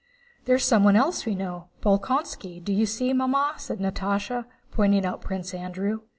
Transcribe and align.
"There's 0.45 0.65
someone 0.65 0.95
else 0.95 1.27
we 1.27 1.35
know—Bolkónski, 1.35 2.63
do 2.63 2.73
you 2.73 2.87
see, 2.87 3.13
Mamma?" 3.13 3.53
said 3.57 3.77
Natásha, 3.77 4.45
pointing 4.71 5.05
out 5.05 5.21
Prince 5.21 5.53
Andrew. 5.53 5.99